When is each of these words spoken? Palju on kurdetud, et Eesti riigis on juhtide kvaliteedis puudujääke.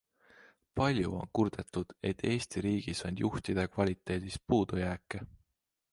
Palju 0.79 1.11
on 1.17 1.27
kurdetud, 1.39 1.93
et 2.11 2.25
Eesti 2.31 2.65
riigis 2.67 3.05
on 3.11 3.21
juhtide 3.25 3.67
kvaliteedis 3.77 4.41
puudujääke. 4.47 5.27